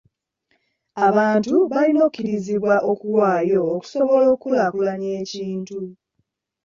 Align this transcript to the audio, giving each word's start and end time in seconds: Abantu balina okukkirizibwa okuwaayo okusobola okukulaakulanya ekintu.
Abantu 1.07 1.53
balina 1.71 1.99
okukkirizibwa 2.03 2.75
okuwaayo 2.91 3.59
okusobola 3.75 4.25
okukulaakulanya 4.33 5.09
ekintu. 5.21 5.79